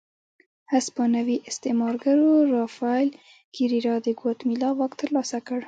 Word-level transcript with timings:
هسپانوي 0.73 1.37
استعمارګرو 1.49 2.31
رافایل 2.55 3.09
کېریرا 3.55 3.95
د 4.05 4.07
ګواتیمالا 4.19 4.69
واک 4.75 4.91
ترلاسه 5.01 5.37
کړ. 5.47 5.59